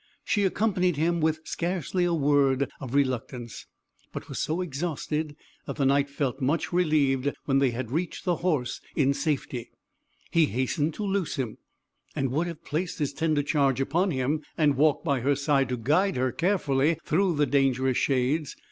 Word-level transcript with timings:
She 0.23 0.45
accompanied 0.45 0.97
him 0.97 1.21
with 1.21 1.41
scarcely 1.43 2.05
a 2.05 2.13
word 2.15 2.71
of 2.79 2.95
reluctance, 2.95 3.67
but 4.11 4.29
was 4.29 4.39
so 4.39 4.59
exhausted, 4.61 5.35
that 5.67 5.75
the 5.75 5.85
Knight 5.85 6.09
felt 6.09 6.41
much 6.41 6.73
relieved 6.73 7.31
when 7.45 7.59
they 7.59 7.69
had 7.69 7.91
reached 7.91 8.25
the 8.25 8.37
horse 8.37 8.81
in 8.95 9.13
safety; 9.13 9.69
he 10.31 10.47
hastened 10.47 10.95
to 10.95 11.05
loose 11.05 11.35
him, 11.35 11.59
and 12.15 12.31
would 12.31 12.47
have 12.47 12.65
placed 12.65 12.97
his 12.97 13.13
tender 13.13 13.43
charge 13.43 13.79
upon 13.79 14.09
him, 14.09 14.41
and 14.57 14.75
walked 14.75 15.05
by 15.05 15.19
her 15.19 15.35
side 15.35 15.69
to 15.69 15.77
guide 15.77 16.15
her 16.15 16.31
carefully 16.31 16.97
through 17.05 17.35
the 17.35 17.45
dangerous 17.45 17.97
shades. 17.97 18.55